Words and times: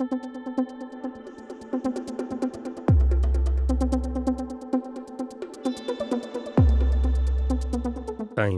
Em 0.00 0.06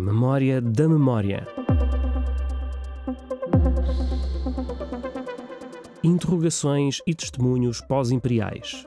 memória 0.01 0.61
da 0.61 0.89
memória. 0.89 1.45
Interrogações 6.05 7.01
e 7.05 7.13
testemunhos 7.13 7.81
pós-imperiais. 7.81 8.87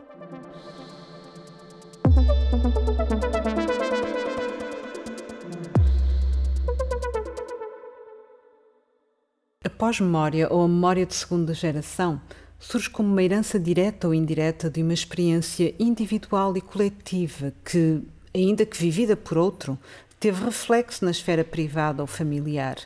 A 9.62 9.70
pós-memória 9.70 10.48
ou 10.50 10.64
a 10.64 10.68
memória 10.70 11.06
de 11.06 11.14
segunda 11.14 11.54
geração 11.54 12.22
surge 12.68 12.90
como 12.90 13.10
uma 13.10 13.22
herança 13.22 13.60
direta 13.60 14.08
ou 14.08 14.14
indireta 14.14 14.72
de 14.72 14.82
uma 14.82 14.94
experiência 14.94 15.76
individual 15.78 16.58
e 16.58 16.62
coletiva 16.62 17.54
que, 17.64 18.02
ainda 18.34 18.66
que 18.66 18.76
vivida 18.76 19.16
por 19.16 19.38
outro, 19.38 19.78
teve 20.20 20.44
reflexo 20.44 21.06
na 21.06 21.12
esfera 21.12 21.44
privada 21.44 22.02
ou 22.02 22.08
familiar 22.08 22.78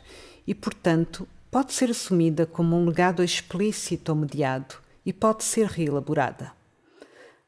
e, 0.46 0.54
portanto, 0.54 1.26
pode 1.50 1.72
ser 1.72 1.90
assumida 1.90 2.44
como 2.44 2.76
um 2.76 2.84
legado 2.84 3.24
explícito 3.24 4.12
ou 4.12 4.18
mediado 4.18 4.74
e 5.04 5.14
pode 5.14 5.44
ser 5.44 5.66
reelaborada. 5.66 6.52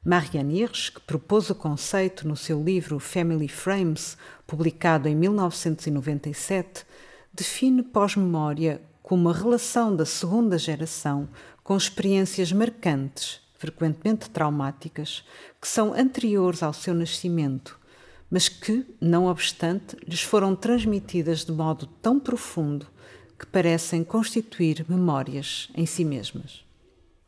Marianne 0.02 0.62
Hirsch, 0.62 0.90
que 0.90 1.01
propôs 1.02 1.51
o 1.51 1.54
conceito 1.54 2.26
no 2.26 2.34
seu 2.34 2.62
livro 2.64 2.98
Family 2.98 3.46
Frames, 3.46 4.16
publicado 4.46 5.06
em 5.06 5.14
1997, 5.14 6.87
define 7.32 7.82
pós-memória 7.82 8.80
como 9.02 9.28
a 9.28 9.32
relação 9.32 9.95
da 9.95 10.06
segunda 10.06 10.56
geração 10.56 11.28
com 11.62 11.77
experiências 11.77 12.52
marcantes, 12.52 13.41
frequentemente 13.59 14.29
traumáticas, 14.29 15.25
que 15.60 15.69
são 15.69 15.95
anteriores 15.95 16.63
ao 16.63 16.73
seu 16.73 16.93
nascimento, 16.95 17.79
mas 18.30 18.49
que, 18.49 18.87
não 19.01 19.27
obstante, 19.27 19.96
lhes 20.07 20.23
foram 20.23 20.57
transmitidas 20.57 21.45
de 21.45 21.52
modo 21.52 21.87
tão 22.01 22.19
profundo 22.19 22.87
que 23.38 23.46
parecem 23.46 24.02
constituir 24.02 24.85
memórias 24.88 25.69
em 25.74 25.87
si 25.87 26.04
mesmas. 26.04 26.65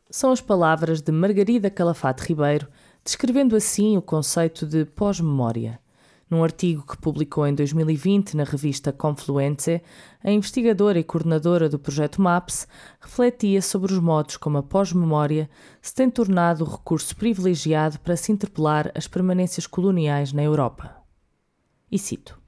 São 0.09 0.31
as 0.31 0.41
palavras 0.41 1.01
de 1.01 1.11
Margarida 1.11 1.69
Calafate 1.69 2.23
Ribeiro, 2.23 2.67
descrevendo 3.03 3.55
assim 3.55 3.97
o 3.97 4.01
conceito 4.01 4.65
de 4.65 4.85
pós-memória. 4.85 5.79
Num 6.29 6.43
artigo 6.43 6.83
que 6.85 6.97
publicou 6.97 7.45
em 7.45 7.53
2020 7.53 8.35
na 8.35 8.43
revista 8.43 8.91
Confluence, 8.91 9.79
a 10.23 10.31
investigadora 10.31 10.97
e 10.97 11.03
coordenadora 11.03 11.69
do 11.69 11.77
projeto 11.77 12.19
MAPS 12.19 12.67
refletia 12.99 13.61
sobre 13.61 13.93
os 13.93 13.99
modos 13.99 14.35
como 14.35 14.57
a 14.57 14.63
pós-memória 14.63 15.47
se 15.79 15.93
tem 15.93 16.09
tornado 16.09 16.63
o 16.63 16.67
recurso 16.67 17.15
privilegiado 17.15 17.99
para 17.99 18.17
se 18.17 18.31
interpelar 18.31 18.91
as 18.95 19.07
permanências 19.07 19.67
coloniais 19.67 20.33
na 20.33 20.41
Europa. 20.41 20.95
E 21.91 21.99
cito: 21.99 22.39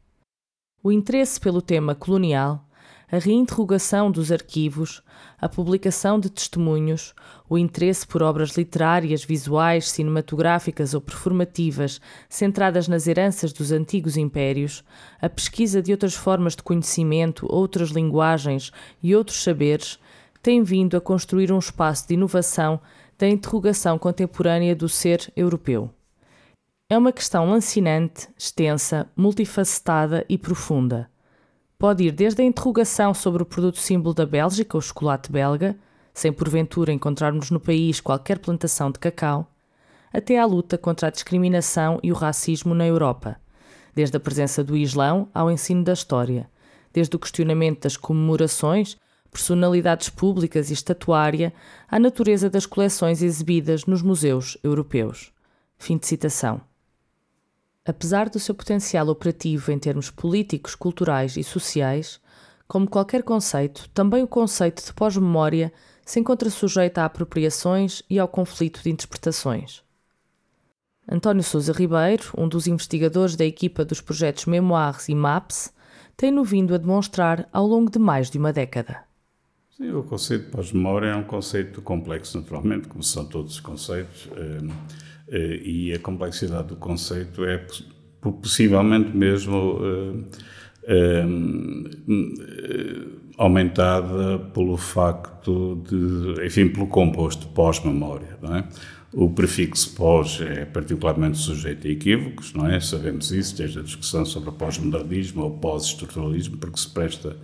O 0.82 0.92
interesse 0.92 1.40
pelo 1.40 1.62
tema 1.62 1.94
colonial 1.94 2.67
a 3.10 3.18
reinterrogação 3.18 4.12
dos 4.12 4.34
arquivos, 4.34 5.02
a 5.40 5.48
publicação 5.48 6.20
de 6.20 6.30
testemunhos, 6.30 7.14
o 7.50 7.58
interesse 7.58 8.06
por 8.06 8.22
obras 8.22 8.58
literárias, 8.58 9.24
visuais, 9.24 9.90
cinematográficas 9.90 10.94
ou 10.94 11.00
performativas 11.00 12.02
centradas 12.28 12.88
nas 12.88 13.08
heranças 13.08 13.54
dos 13.54 13.72
antigos 13.72 14.18
impérios, 14.18 14.84
a 15.22 15.30
pesquisa 15.30 15.82
de 15.82 15.94
outras 15.94 16.16
formas 16.16 16.54
de 16.54 16.64
conhecimento, 16.64 17.48
outras 17.50 17.92
linguagens 17.92 18.74
e 19.02 19.16
outros 19.16 19.42
saberes, 19.42 19.98
têm 20.44 20.62
vindo 20.62 20.98
a 20.98 21.02
construir 21.02 21.52
um 21.52 21.60
espaço 21.60 22.10
de 22.10 22.14
inovação 22.16 22.80
da 23.18 23.28
interrogação 23.28 23.98
contemporânea 23.98 24.76
do 24.76 24.90
ser 24.90 25.32
europeu. 25.36 25.90
É 26.90 26.98
uma 26.98 27.14
questão 27.14 27.50
lancinante, 27.50 28.28
extensa, 28.38 29.10
multifacetada 29.16 30.26
e 30.28 30.38
profunda 30.38 31.10
Pode 31.80 32.06
ir 32.06 32.12
desde 32.12 32.42
a 32.42 32.46
interrogação 32.46 33.14
sobre 33.14 33.44
o 33.44 33.46
produto 33.46 33.78
símbolo 33.78 34.12
da 34.12 34.26
Bélgica, 34.26 34.76
o 34.76 34.82
chocolate 34.82 35.32
belga, 35.32 35.78
sem 36.12 36.34
porventura 36.34 36.92
encontrarmos 36.92 37.52
no 37.52 37.60
país 37.60 38.02
qualquer 38.02 38.40
plantação 38.40 38.90
de 38.90 38.98
cacau, 38.98 39.54
até 40.12 40.40
à 40.40 40.46
luta 40.46 40.76
contra 40.76 41.08
a 41.08 41.12
discriminação 41.12 42.00
e 42.02 42.12
o 42.12 42.16
racismo 42.16 42.74
na 42.74 42.88
Europa, 42.88 43.40
desde 43.94 44.18
a 44.18 44.20
presença 44.20 44.64
do 44.64 44.76
Islão 44.76 45.30
ao 45.32 45.52
ensino 45.52 45.84
da 45.84 45.94
história, 45.94 46.50
desde 46.92 47.16
o 47.16 47.20
questionamento 47.20 47.84
das 47.84 47.96
comemorações, 47.96 48.98
personalidades 49.30 50.10
públicas 50.10 50.72
e 50.72 50.74
estatuária, 50.74 51.54
à 51.88 52.00
natureza 52.00 52.50
das 52.50 52.66
coleções 52.66 53.22
exibidas 53.22 53.86
nos 53.86 54.02
museus 54.02 54.58
europeus. 54.64 55.32
Fim 55.78 55.96
de 56.00 56.08
citação. 56.08 56.60
Apesar 57.88 58.30
do 58.30 58.38
seu 58.38 58.54
potencial 58.54 59.08
operativo 59.08 59.72
em 59.72 59.80
termos 59.80 60.12
políticos, 60.12 60.76
culturais 60.76 61.38
e 61.38 61.44
sociais, 61.44 62.20
como 62.68 62.90
qualquer 62.90 63.24
conceito, 63.24 63.90
também 63.94 64.22
o 64.22 64.28
conceito 64.28 64.84
de 64.84 64.94
pós-memória 64.94 65.72
se 66.06 66.20
encontra 66.20 66.50
sujeito 66.50 66.98
a 66.98 67.06
apropriações 67.06 68.04
e 68.10 68.20
ao 68.20 68.28
conflito 68.28 68.84
de 68.84 68.90
interpretações. 68.90 69.82
António 71.10 71.42
Sousa 71.42 71.72
Ribeiro, 71.72 72.26
um 72.38 72.50
dos 72.50 72.68
investigadores 72.68 73.38
da 73.38 73.46
equipa 73.46 73.86
dos 73.86 74.02
projetos 74.02 74.46
Memoirs 74.46 75.08
e 75.08 75.16
MAPS, 75.16 75.74
tem-no 76.18 76.44
vindo 76.44 76.76
a 76.76 76.78
demonstrar 76.78 77.48
ao 77.54 77.66
longo 77.66 77.90
de 77.90 78.00
mais 78.00 78.30
de 78.30 78.38
uma 78.38 78.52
década. 78.52 79.06
Sim, 79.78 79.92
o 79.94 80.04
conceito 80.04 80.46
de 80.46 80.52
pós-memória 80.52 81.08
é 81.08 81.16
um 81.16 81.24
conceito 81.24 81.82
complexo, 81.82 82.38
naturalmente, 82.38 82.90
como 82.90 83.02
são 83.02 83.24
todos 83.24 83.54
os 83.54 83.60
conceitos. 83.62 84.28
Eh, 84.36 84.58
e 85.30 85.94
a 85.94 86.00
complexidade 86.00 86.70
do 86.70 86.76
conceito 86.76 87.44
é 87.44 87.66
possivelmente 88.22 89.16
mesmo 89.16 89.80
eh, 89.84 90.40
eh, 90.88 91.26
aumentada 93.38 94.40
pelo 94.54 94.78
facto 94.78 95.84
de, 95.88 96.46
enfim, 96.46 96.70
pelo 96.70 96.88
composto 96.88 97.48
pós-memória, 97.50 98.38
não 98.42 98.56
é? 98.56 98.64
O 99.14 99.30
prefixo 99.30 99.96
pós 99.96 100.42
é 100.42 100.66
particularmente 100.66 101.38
sujeito 101.38 101.88
a 101.88 101.90
equívocos, 101.90 102.54
não 102.54 102.68
é? 102.68 102.80
Sabemos 102.80 103.32
isso, 103.32 103.56
desde 103.56 103.80
a 103.80 103.82
discussão 103.82 104.26
sobre 104.26 104.50
o 104.50 104.54
pós-modernismo 104.54 105.44
ou 105.44 105.52
pós-estruturalismo, 105.52 106.58
porque 106.58 106.80
se 106.80 106.90
presta 106.90 107.36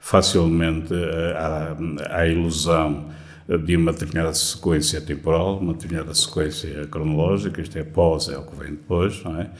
facilmente 0.00 0.92
à, 1.36 1.76
à 2.10 2.26
ilusão 2.26 3.10
de 3.48 3.76
uma 3.76 3.92
determinada 3.92 4.32
sequência 4.32 5.00
temporal, 5.00 5.58
uma 5.58 5.74
determinada 5.74 6.14
sequência 6.14 6.86
cronológica, 6.86 7.60
isto 7.60 7.78
é 7.78 7.84
pós, 7.84 8.28
é 8.28 8.38
o 8.38 8.42
que 8.42 8.56
vem 8.56 8.70
depois, 8.70 9.22
não 9.22 9.40
é? 9.40 9.50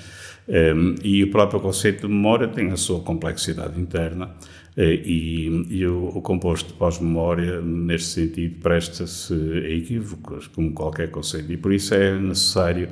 Ehm, 0.48 0.94
e 1.02 1.22
o 1.22 1.30
próprio 1.30 1.60
conceito 1.60 2.06
de 2.06 2.12
memória 2.12 2.48
tem 2.48 2.70
a 2.70 2.76
sua 2.76 3.00
complexidade 3.00 3.80
interna 3.80 4.30
eh, 4.76 4.94
e, 5.04 5.66
e 5.70 5.86
o, 5.86 6.08
o, 6.08 6.22
composto 6.22 6.72
de 6.72 6.78
pós-memória, 6.78 7.60
neste 7.60 8.08
sentido, 8.08 8.56
presta-se 8.60 9.32
a 9.32 9.70
equívocos, 9.70 10.46
como 10.48 10.72
qualquer 10.72 11.10
conceito, 11.10 11.50
e 11.52 11.56
por 11.56 11.72
isso 11.72 11.94
é 11.94 12.18
necessário 12.18 12.88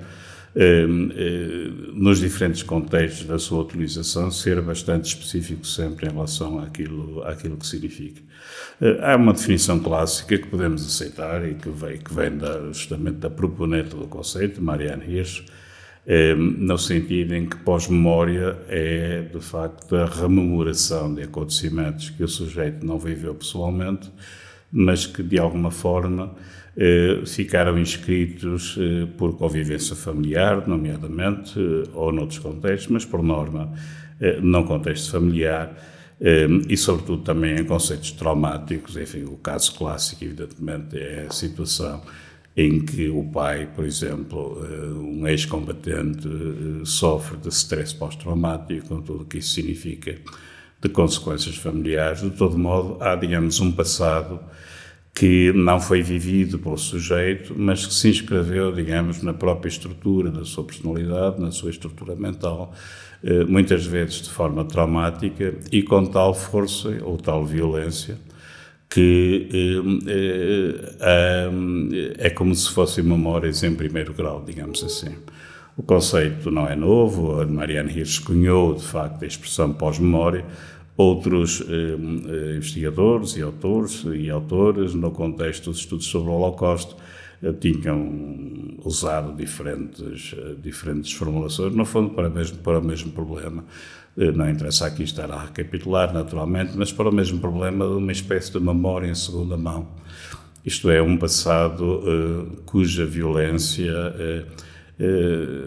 nos 1.95 2.19
diferentes 2.19 2.63
contextos 2.63 3.27
da 3.27 3.39
sua 3.39 3.63
utilização, 3.63 4.31
ser 4.31 4.61
bastante 4.61 5.07
específico 5.07 5.67
sempre 5.67 6.07
em 6.07 6.11
relação 6.11 6.59
àquilo, 6.59 7.23
àquilo 7.25 7.57
que 7.57 7.67
significa. 7.67 8.21
Eh, 8.81 8.99
há 9.01 9.17
uma 9.17 9.33
definição 9.33 9.79
clássica 9.79 10.37
que 10.37 10.47
podemos 10.47 10.85
aceitar 10.85 11.49
e 11.49 11.55
que 11.55 11.71
vem, 11.71 11.99
que 11.99 12.13
vem 12.13 12.37
da, 12.37 12.67
justamente 12.73 13.17
da 13.19 13.31
proponente 13.31 13.91
do 13.91 14.07
conceito, 14.07 14.61
Marianne 14.61 15.05
Hirsch, 15.07 15.45
ehm, 16.07 16.57
no 16.59 16.77
sentido 16.77 17.35
em 17.35 17.47
que 17.49 17.57
pós-memória 17.57 18.59
é, 18.69 19.23
de 19.23 19.41
facto, 19.41 19.97
a 19.97 20.05
rememoração 20.07 21.15
de 21.15 21.23
acontecimentos 21.23 22.11
que 22.11 22.23
o 22.23 22.29
sujeito 22.29 22.85
não 22.85 22.99
viveu 22.99 23.35
pessoalmente, 23.35 24.11
mas 24.71 25.07
que, 25.07 25.23
de 25.23 25.39
alguma 25.39 25.71
forma, 25.71 26.35
eh, 26.35 26.62
ficaram 27.27 27.79
inscritos 27.79 28.79
eh, 28.79 29.07
por 29.19 29.37
convivência 29.37 29.95
familiar, 29.95 30.67
nomeadamente, 30.67 31.59
eh, 31.59 31.89
ou 31.93 32.11
noutros 32.13 32.39
contextos, 32.39 32.91
mas 32.91 33.05
por 33.05 33.23
norma, 33.23 33.73
não 34.41 34.63
contexto 34.63 35.11
familiar, 35.11 35.77
e 36.69 36.77
sobretudo 36.77 37.25
também 37.25 37.57
em 37.57 37.65
conceitos 37.65 38.13
traumáticos. 38.13 38.97
Enfim, 38.97 39.25
o 39.25 39.37
caso 39.37 39.75
clássico, 39.75 40.23
evidentemente, 40.23 40.97
é 40.97 41.27
a 41.29 41.33
situação 41.33 42.01
em 42.57 42.79
que 42.79 43.09
o 43.09 43.25
pai, 43.25 43.69
por 43.75 43.85
exemplo, 43.85 44.65
um 44.97 45.27
ex-combatente, 45.27 46.29
sofre 46.85 47.37
de 47.39 47.49
stress 47.49 47.93
pós-traumático, 47.93 48.87
com 48.87 49.01
tudo 49.01 49.23
o 49.23 49.27
que 49.27 49.39
isso 49.39 49.55
significa 49.55 50.17
de 50.81 50.89
consequências 50.89 51.57
familiares. 51.57 52.21
De 52.21 52.31
todo 52.31 52.57
modo, 52.57 52.99
há, 53.03 53.17
digamos, 53.17 53.59
um 53.59 53.73
passado 53.73 54.39
que 55.15 55.53
não 55.53 55.79
foi 55.81 56.03
vivido 56.03 56.59
pelo 56.59 56.79
sujeito, 56.79 57.55
mas 57.57 57.87
que 57.87 57.93
se 57.93 58.09
inscreveu, 58.09 58.73
digamos, 58.73 59.23
na 59.23 59.35
própria 59.35 59.69
estrutura 59.69 60.31
da 60.31 60.45
sua 60.45 60.65
personalidade, 60.65 61.41
na 61.41 61.51
sua 61.51 61.71
estrutura 61.71 62.17
mental, 62.17 62.75
eh, 63.23 63.45
muitas 63.45 63.85
vezes 63.85 64.23
de 64.23 64.31
forma 64.31 64.65
traumática 64.65 65.55
e 65.71 65.83
com 65.83 66.07
tal 66.07 66.35
força 66.35 66.89
ou 67.03 67.19
tal 67.19 67.45
violência 67.45 68.19
que 68.93 69.49
é 72.19 72.29
como 72.29 72.55
se 72.55 72.71
fossem 72.71 73.03
memórias 73.03 73.63
em 73.63 73.75
primeiro 73.75 74.13
grau, 74.13 74.45
digamos 74.45 74.85
assim. 74.85 75.15
O 75.77 75.83
conceito 75.83 76.51
não 76.51 76.67
é 76.67 76.77
novo, 76.77 77.41
a 77.41 77.47
Marianne 77.47 77.91
Hirsch 77.91 78.19
cunhou, 78.19 78.75
de 78.75 78.85
facto, 78.85 79.23
a 79.23 79.27
expressão 79.27 79.73
pós-memória, 79.73 80.45
outros 80.97 81.63
eh, 81.69 82.57
investigadores 82.57 83.37
e 83.37 83.43
autores 83.43 84.05
e 84.15 84.31
autores, 84.31 84.95
no 84.95 85.11
contexto 85.11 85.71
dos 85.71 85.81
estudos 85.81 86.07
sobre 86.07 86.31
o 86.31 86.35
Holocausto, 86.35 86.97
eh, 87.43 87.53
tinham 87.53 88.79
usado 88.85 89.35
diferentes, 89.35 90.33
eh, 90.39 90.55
diferentes 90.63 91.13
formulações, 91.13 91.75
no 91.75 91.85
fundo, 91.85 92.11
para 92.11 92.31
mesmo, 92.31 92.59
para 92.59 92.79
o 92.79 92.85
mesmo 92.85 93.11
problema. 93.11 93.65
Eh, 94.17 94.31
não 94.31 94.49
interessa 94.49 94.87
aqui 94.87 95.03
estar 95.03 95.29
a 95.31 95.47
recapitular, 95.47 96.13
naturalmente, 96.13 96.73
mas 96.77 96.93
para 96.93 97.09
o 97.09 97.13
mesmo 97.13 97.41
problema 97.41 97.85
de 97.85 97.95
uma 97.95 98.13
espécie 98.13 98.53
de 98.53 98.61
memória 98.61 99.09
em 99.09 99.15
segunda 99.15 99.57
mão. 99.57 99.89
Isto 100.65 100.89
é, 100.91 101.03
um 101.03 101.17
passado 101.17 102.01
cuja 102.65 103.05
violência 103.05 103.93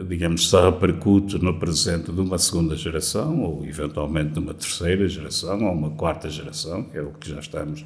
digamos, 0.08 0.50
se 0.50 0.56
repercute 0.60 1.38
no 1.38 1.60
presente 1.60 2.12
de 2.12 2.22
uma 2.22 2.38
segunda 2.38 2.76
geração, 2.76 3.42
ou 3.42 3.66
eventualmente 3.66 4.32
de 4.32 4.40
uma 4.40 4.54
terceira 4.54 5.08
geração, 5.08 5.66
ou 5.66 5.74
uma 5.74 5.92
quarta 5.92 6.30
geração, 6.30 6.84
que 6.84 6.98
é 6.98 7.02
o 7.02 7.12
que 7.12 7.30
já 7.30 7.40
estamos 7.40 7.84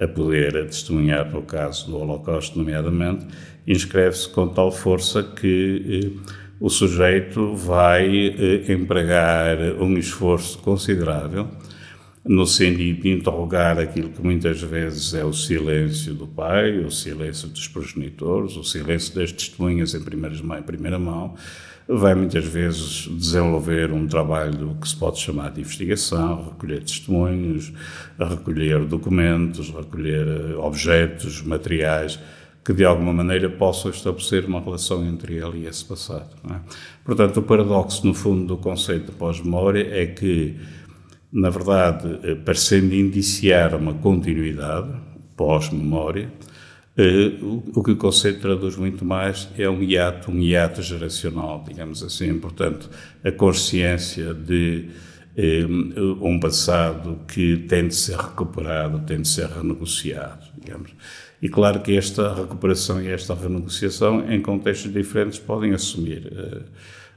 a 0.00 0.08
poder 0.08 0.52
testemunhar 0.66 1.30
no 1.30 1.42
caso 1.42 1.86
do 1.86 1.98
Holocausto, 1.98 2.58
nomeadamente, 2.58 3.26
inscreve-se 3.66 4.28
com 4.30 4.48
tal 4.48 4.72
força 4.72 5.22
que 5.22 6.14
eh, 6.26 6.32
o 6.58 6.70
sujeito 6.70 7.54
vai 7.54 8.28
eh, 8.28 8.72
empregar 8.72 9.58
um 9.78 9.98
esforço 9.98 10.58
considerável 10.58 11.48
no 12.24 12.46
sentido 12.46 13.02
de 13.02 13.10
interrogar 13.10 13.78
aquilo 13.78 14.10
que 14.10 14.22
muitas 14.22 14.60
vezes 14.60 15.14
é 15.14 15.24
o 15.24 15.32
silêncio 15.32 16.12
do 16.14 16.26
pai, 16.26 16.78
o 16.78 16.90
silêncio 16.90 17.48
dos 17.48 17.66
progenitores, 17.66 18.56
o 18.56 18.64
silêncio 18.64 19.14
das 19.14 19.32
testemunhas 19.32 19.94
em, 19.94 20.02
primeira 20.62 20.98
mão, 20.98 21.34
vai 21.88 22.14
muitas 22.14 22.44
vezes 22.44 23.08
desenvolver 23.10 23.90
um 23.90 24.06
trabalho 24.06 24.76
que 24.80 24.88
se 24.88 24.96
pode 24.96 25.18
chamar 25.18 25.50
de 25.50 25.60
investigação, 25.60 26.50
recolher 26.50 26.82
testemunhos, 26.82 27.72
recolher 28.18 28.84
documentos, 28.84 29.70
recolher 29.70 30.26
eh, 30.28 30.56
objetos, 30.56 31.42
materiais 31.42 32.20
que 32.64 32.74
de 32.74 32.84
alguma 32.84 33.12
maneira 33.12 33.48
possam 33.48 33.90
estabelecer 33.90 34.44
uma 34.44 34.60
relação 34.60 35.04
entre 35.04 35.34
ele 35.36 35.60
e 35.60 35.66
esse 35.66 35.84
passado. 35.84 36.28
É? 36.50 36.60
Portanto, 37.04 37.38
o 37.38 37.42
paradoxo, 37.42 38.06
no 38.06 38.14
fundo, 38.14 38.46
do 38.46 38.56
conceito 38.58 39.06
de 39.06 39.12
pós-memória 39.12 39.88
é 39.90 40.06
que 40.06 40.56
na 41.32 41.48
verdade, 41.48 42.18
eh, 42.22 42.34
parecendo 42.34 42.94
indiciar 42.94 43.74
uma 43.74 43.94
continuidade 43.94 44.92
pós-memória, 45.36 46.32
eh, 46.96 47.32
o 47.74 47.82
que 47.82 47.92
o 47.92 47.96
conceito 47.96 48.40
traduz 48.40 48.76
muito 48.76 49.04
mais 49.04 49.48
é 49.56 49.68
um 49.68 49.82
hiato, 49.82 50.30
um 50.30 50.38
hiato 50.40 50.82
geracional, 50.82 51.64
digamos 51.66 52.02
assim. 52.02 52.38
Portanto, 52.38 52.90
a 53.22 53.30
consciência 53.30 54.34
de 54.34 54.88
eh, 55.36 55.64
um 56.20 56.40
passado 56.40 57.20
que 57.28 57.58
tem 57.68 57.86
de 57.86 57.94
ser 57.94 58.16
recuperado, 58.16 59.00
tem 59.06 59.22
de 59.22 59.28
ser 59.28 59.46
renegociado, 59.46 60.46
digamos. 60.60 60.90
E 61.40 61.48
claro 61.48 61.80
que 61.80 61.96
esta 61.96 62.34
recuperação 62.34 63.00
e 63.00 63.08
esta 63.08 63.34
renegociação, 63.34 64.30
em 64.30 64.42
contextos 64.42 64.92
diferentes, 64.92 65.38
podem 65.38 65.72
assumir 65.72 66.30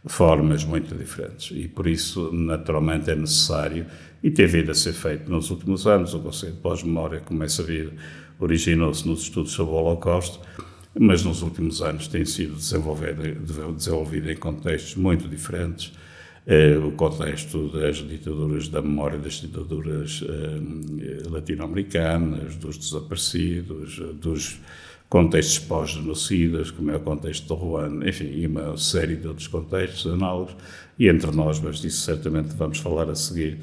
formas 0.05 0.63
muito 0.65 0.95
diferentes. 0.95 1.55
E 1.55 1.67
por 1.67 1.87
isso, 1.87 2.31
naturalmente, 2.31 3.09
é 3.09 3.15
necessário, 3.15 3.85
e 4.21 4.29
tem 4.31 4.47
vindo 4.47 4.71
a 4.71 4.75
ser 4.75 4.93
feito 4.93 5.29
nos 5.29 5.49
últimos 5.49 5.87
anos, 5.87 6.13
o 6.13 6.19
conceito 6.19 6.55
de 6.55 6.61
pós-memória 6.61 7.19
começa 7.19 7.61
a 7.61 7.65
vir, 7.65 7.93
originou-se 8.39 9.07
nos 9.07 9.23
estudos 9.23 9.51
sobre 9.51 9.73
o 9.73 9.77
Holocausto, 9.77 10.39
mas 10.97 11.23
nos 11.23 11.41
últimos 11.41 11.81
anos 11.81 12.07
tem 12.07 12.23
sido 12.25 12.55
desenvolvido, 12.55 13.23
desenvolvido 13.73 14.31
em 14.31 14.35
contextos 14.35 14.95
muito 14.95 15.27
diferentes. 15.27 15.91
Eh, 16.45 16.77
o 16.77 16.91
contexto 16.91 17.69
das 17.69 17.97
ditaduras, 17.97 18.67
da 18.67 18.81
memória 18.81 19.17
das 19.17 19.35
ditaduras 19.35 20.21
eh, 20.27 21.29
latino-americanas, 21.29 22.57
dos 22.57 22.77
desaparecidos, 22.77 23.97
dos 24.15 24.59
contextos 25.13 25.59
pós-genocidas, 25.59 26.71
como 26.71 26.89
é 26.89 26.95
o 26.95 26.99
contexto 26.99 27.47
do 27.49 27.53
Ruanda, 27.53 28.09
enfim, 28.09 28.31
e 28.33 28.47
uma 28.47 28.75
série 28.75 29.15
de 29.15 29.27
outros 29.27 29.45
contextos 29.45 30.11
análogos, 30.11 30.55
e 30.97 31.07
entre 31.07 31.29
nós, 31.29 31.59
mas 31.59 31.77
disso 31.77 32.01
certamente 32.01 32.55
vamos 32.55 32.79
falar 32.79 33.07
a 33.07 33.13
seguir, 33.13 33.59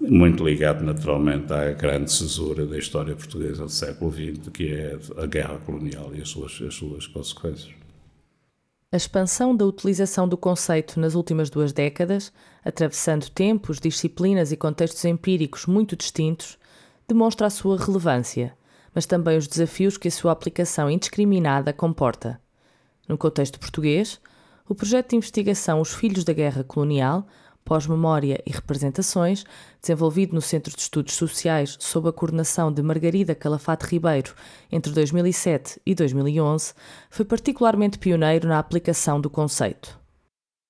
muito 0.00 0.44
ligado 0.44 0.82
naturalmente 0.84 1.52
à 1.52 1.70
grande 1.70 2.12
cesura 2.12 2.66
da 2.66 2.76
história 2.76 3.14
portuguesa 3.14 3.62
do 3.62 3.70
século 3.70 4.10
XX, 4.10 4.48
que 4.52 4.72
é 4.72 4.98
a 5.18 5.26
guerra 5.26 5.58
colonial 5.58 6.10
e 6.16 6.20
as 6.20 6.30
suas, 6.30 6.60
as 6.66 6.74
suas 6.74 7.06
consequências. 7.06 7.70
A 8.90 8.96
expansão 8.96 9.54
da 9.54 9.64
utilização 9.64 10.28
do 10.28 10.36
conceito 10.36 10.98
nas 10.98 11.14
últimas 11.14 11.48
duas 11.48 11.72
décadas, 11.72 12.32
atravessando 12.64 13.30
tempos, 13.30 13.78
disciplinas 13.78 14.50
e 14.50 14.56
contextos 14.56 15.04
empíricos 15.04 15.64
muito 15.64 15.94
distintos, 15.94 16.58
demonstra 17.06 17.46
a 17.46 17.50
sua 17.50 17.78
relevância 17.78 18.57
mas 18.98 19.06
também 19.06 19.38
os 19.38 19.46
desafios 19.46 19.96
que 19.96 20.08
a 20.08 20.10
sua 20.10 20.32
aplicação 20.32 20.90
indiscriminada 20.90 21.72
comporta. 21.72 22.40
No 23.08 23.16
contexto 23.16 23.56
português, 23.56 24.20
o 24.68 24.74
projeto 24.74 25.10
de 25.10 25.16
investigação 25.16 25.80
Os 25.80 25.94
Filhos 25.94 26.24
da 26.24 26.32
Guerra 26.32 26.64
Colonial, 26.64 27.24
Pós-Memória 27.64 28.42
e 28.44 28.50
Representações, 28.50 29.44
desenvolvido 29.80 30.34
no 30.34 30.42
Centro 30.42 30.74
de 30.74 30.80
Estudos 30.80 31.14
Sociais 31.14 31.76
sob 31.78 32.08
a 32.08 32.12
coordenação 32.12 32.72
de 32.72 32.82
Margarida 32.82 33.36
Calafate 33.36 33.86
Ribeiro 33.86 34.34
entre 34.72 34.90
2007 34.90 35.80
e 35.86 35.94
2011, 35.94 36.74
foi 37.08 37.24
particularmente 37.24 38.00
pioneiro 38.00 38.48
na 38.48 38.58
aplicação 38.58 39.20
do 39.20 39.30
conceito. 39.30 39.96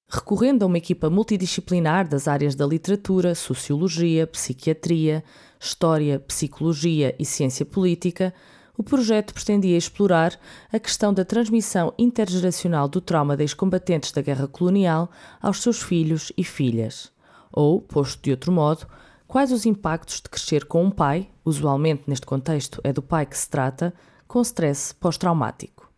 Recorrendo 0.07 0.65
a 0.65 0.67
uma 0.67 0.77
equipa 0.77 1.09
multidisciplinar 1.09 2.07
das 2.07 2.29
áreas 2.29 2.55
da 2.55 2.67
literatura, 2.67 3.35
sociologia, 3.35 4.27
psiquiatria, 4.27 5.25
história, 5.61 6.21
psicologia 6.21 7.15
e 7.19 7.25
ciência 7.25 7.67
política, 7.67 8.33
o 8.77 8.83
projeto 8.83 9.35
pretendia 9.35 9.77
explorar 9.77 10.39
a 10.73 10.79
questão 10.79 11.13
da 11.13 11.25
transmissão 11.25 11.93
intergeracional 11.99 12.89
do 12.89 13.01
trauma 13.01 13.37
dos 13.37 13.53
combatentes 13.53 14.13
da 14.13 14.23
guerra 14.23 14.47
colonial 14.47 15.11
aos 15.43 15.61
seus 15.61 15.83
filhos 15.83 16.33
e 16.37 16.45
filhas. 16.45 17.11
Ou, 17.53 17.81
posto 17.81 18.23
de 18.23 18.31
outro 18.31 18.53
modo, 18.53 18.87
quais 19.27 19.51
os 19.51 19.67
impactos 19.67 20.21
de 20.21 20.29
crescer 20.29 20.65
com 20.65 20.85
um 20.85 20.91
pai, 20.93 21.29
usualmente 21.45 22.05
neste 22.07 22.25
contexto 22.25 22.81
é 22.85 22.93
do 22.93 23.03
pai 23.03 23.27
que 23.27 23.37
se 23.37 23.51
trata, 23.51 23.93
com 24.29 24.41
stress 24.43 24.95
pós-traumático. 24.95 25.91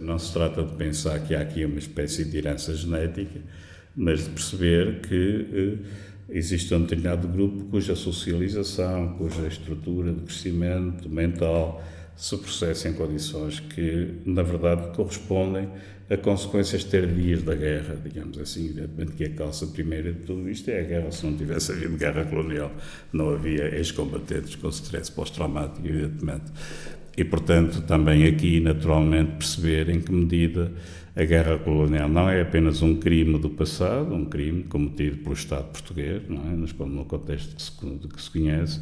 Não 0.00 0.18
se 0.18 0.32
trata 0.32 0.62
de 0.62 0.74
pensar 0.74 1.18
que 1.20 1.34
há 1.34 1.40
aqui 1.40 1.64
uma 1.64 1.78
espécie 1.78 2.24
de 2.24 2.38
herança 2.38 2.74
genética, 2.74 3.40
mas 3.96 4.24
de 4.24 4.30
perceber 4.30 5.00
que 5.00 5.82
eh, 5.82 5.88
existe 6.28 6.74
um 6.74 6.82
determinado 6.82 7.28
grupo 7.28 7.64
cuja 7.66 7.94
socialização, 7.94 9.14
cuja 9.18 9.46
estrutura 9.46 10.12
de 10.12 10.20
crescimento 10.22 11.08
mental 11.08 11.82
se 12.16 12.36
processa 12.38 12.88
em 12.88 12.94
condições 12.94 13.60
que, 13.60 14.14
na 14.24 14.42
verdade, 14.42 14.96
correspondem 14.96 15.68
a 16.08 16.16
consequências 16.16 16.84
tardias 16.84 17.42
da 17.42 17.54
guerra, 17.54 17.96
digamos 18.02 18.38
assim. 18.38 18.66
Evidentemente 18.66 19.12
que 19.12 19.24
a 19.24 19.30
causa 19.30 19.66
primeira 19.66 20.12
de 20.12 20.20
tudo 20.20 20.48
isto 20.48 20.70
é 20.70 20.80
a 20.80 20.82
guerra. 20.82 21.10
Se 21.10 21.26
não 21.26 21.36
tivesse 21.36 21.72
havido 21.72 21.96
guerra 21.96 22.24
colonial, 22.24 22.72
não 23.12 23.30
havia 23.30 23.74
ex-combatentes 23.76 24.54
com 24.56 24.68
stress 24.68 25.10
pós-traumático, 25.10 25.86
evidentemente. 25.86 26.44
E, 27.16 27.24
portanto, 27.24 27.80
também 27.82 28.26
aqui, 28.26 28.60
naturalmente, 28.60 29.32
perceber 29.32 29.88
em 29.88 30.00
que 30.00 30.12
medida 30.12 30.72
a 31.16 31.24
guerra 31.24 31.58
colonial 31.58 32.08
não 32.10 32.28
é 32.28 32.42
apenas 32.42 32.82
um 32.82 32.96
crime 32.96 33.38
do 33.38 33.48
passado, 33.48 34.14
um 34.14 34.26
crime 34.26 34.64
cometido 34.64 35.16
pelo 35.18 35.32
Estado 35.32 35.64
português, 35.72 36.22
não 36.28 36.42
é? 36.42 36.54
no 36.54 37.04
contexto 37.06 37.56
que 37.56 37.62
se, 37.62 37.72
que 37.72 38.22
se 38.22 38.30
conhece, 38.30 38.80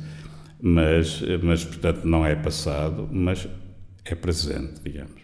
mas, 0.61 1.23
mas, 1.43 1.65
portanto, 1.65 2.05
não 2.05 2.27
é 2.27 2.35
passado, 2.35 3.09
mas 3.13 3.49
é 4.05 4.15
presente, 4.17 4.81
digamos. 4.83 5.23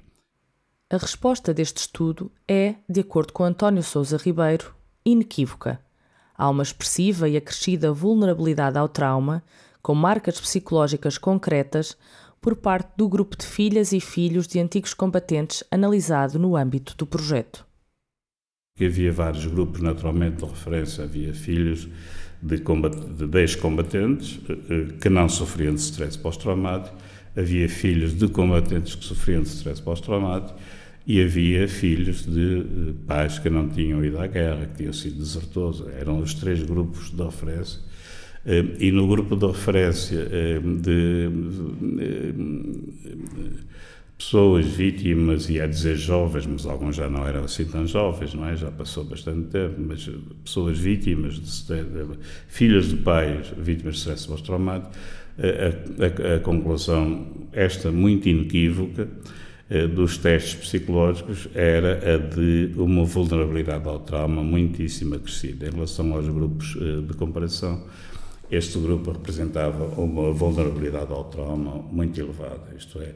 A 0.88 0.96
resposta 0.96 1.52
deste 1.52 1.78
estudo 1.78 2.30
é, 2.46 2.76
de 2.88 3.00
acordo 3.00 3.32
com 3.32 3.44
António 3.44 3.82
Sousa 3.82 4.16
Ribeiro, 4.16 4.74
inequívoca. 5.04 5.80
Há 6.36 6.48
uma 6.48 6.62
expressiva 6.62 7.28
e 7.28 7.36
acrescida 7.36 7.92
vulnerabilidade 7.92 8.78
ao 8.78 8.88
trauma, 8.88 9.42
com 9.82 9.94
marcas 9.94 10.40
psicológicas 10.40 11.18
concretas, 11.18 11.96
por 12.40 12.56
parte 12.56 12.90
do 12.96 13.08
grupo 13.08 13.36
de 13.36 13.44
filhas 13.44 13.92
e 13.92 14.00
filhos 14.00 14.46
de 14.46 14.58
antigos 14.58 14.94
combatentes 14.94 15.62
analisado 15.70 16.38
no 16.38 16.56
âmbito 16.56 16.96
do 16.96 17.06
projeto. 17.06 17.66
Havia 18.80 19.12
vários 19.12 19.44
grupos, 19.44 19.82
naturalmente, 19.82 20.38
de 20.38 20.46
referência. 20.46 21.04
Havia 21.04 21.34
filhos 21.34 21.86
de, 22.42 22.56
de 22.56 23.38
ex-combatentes 23.38 24.40
eh, 24.48 24.52
eh, 24.70 24.86
que 24.98 25.10
não 25.10 25.28
sofriam 25.28 25.74
de 25.74 25.80
stress 25.80 26.16
pós-traumático, 26.16 26.96
havia 27.36 27.68
filhos 27.68 28.14
de 28.14 28.26
combatentes 28.28 28.94
que 28.94 29.04
sofriam 29.04 29.42
de 29.42 29.48
stress 29.48 29.82
pós-traumático 29.82 30.58
e 31.06 31.22
havia 31.22 31.68
filhos 31.68 32.24
de 32.24 32.60
eh, 32.60 32.94
pais 33.06 33.38
que 33.38 33.50
não 33.50 33.68
tinham 33.68 34.02
ido 34.02 34.18
à 34.18 34.26
guerra, 34.26 34.64
que 34.64 34.78
tinham 34.78 34.92
sido 34.94 35.18
desertores. 35.18 35.82
Eram 35.98 36.20
os 36.20 36.32
três 36.32 36.62
grupos 36.62 37.10
de 37.10 37.22
referência 37.22 37.80
E 38.46 38.90
no 38.90 39.06
grupo 39.06 39.36
de 39.36 39.46
referência 39.46 40.26
de 40.82 41.30
pessoas 44.20 44.66
vítimas, 44.66 45.48
e 45.48 45.58
a 45.58 45.66
dizer 45.66 45.96
jovens, 45.96 46.46
mas 46.46 46.66
alguns 46.66 46.94
já 46.94 47.08
não 47.08 47.26
eram 47.26 47.44
assim 47.44 47.64
tão 47.64 47.86
jovens, 47.86 48.34
não 48.34 48.46
é? 48.46 48.54
Já 48.54 48.70
passou 48.70 49.02
bastante 49.02 49.48
tempo, 49.48 49.76
mas 49.78 50.08
pessoas 50.44 50.78
vítimas, 50.78 51.34
de, 51.34 51.66
de, 51.66 51.84
de, 51.84 52.18
filhas 52.46 52.90
de 52.90 52.96
pais 52.96 53.50
vítimas 53.56 53.94
de 53.94 54.00
stress 54.00 54.28
pós-traumático, 54.28 54.92
a, 55.38 56.32
a, 56.32 56.36
a, 56.36 56.40
conclusão, 56.40 57.26
esta 57.50 57.90
muito 57.90 58.28
inequívoca, 58.28 59.08
eh, 59.70 59.86
dos 59.86 60.18
testes 60.18 60.54
psicológicos 60.54 61.48
era 61.54 62.14
a 62.14 62.18
de 62.18 62.72
uma 62.76 63.04
vulnerabilidade 63.04 63.88
ao 63.88 64.00
trauma 64.00 64.42
muitíssimo 64.42 65.14
acrescida. 65.14 65.68
Em 65.68 65.70
relação 65.70 66.12
aos 66.12 66.28
grupos 66.28 66.76
eh, 66.76 67.00
de 67.06 67.14
comparação, 67.14 67.82
este 68.50 68.78
grupo 68.78 69.12
representava 69.12 69.84
uma 70.00 70.32
vulnerabilidade 70.32 71.12
ao 71.12 71.24
trauma 71.24 71.76
muito 71.90 72.20
elevada, 72.20 72.74
isto 72.76 73.00
é, 73.00 73.14